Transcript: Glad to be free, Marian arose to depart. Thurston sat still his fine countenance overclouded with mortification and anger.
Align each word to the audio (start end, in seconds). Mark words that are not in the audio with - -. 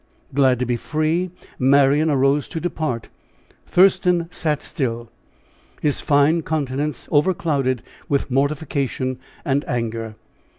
Glad 0.33 0.57
to 0.57 0.65
be 0.65 0.77
free, 0.77 1.29
Marian 1.59 2.09
arose 2.09 2.47
to 2.47 2.59
depart. 2.59 3.09
Thurston 3.67 4.27
sat 4.31 4.63
still 4.63 5.11
his 5.79 6.01
fine 6.01 6.41
countenance 6.41 7.07
overclouded 7.11 7.83
with 8.09 8.31
mortification 8.31 9.19
and 9.45 9.63
anger. 9.67 10.15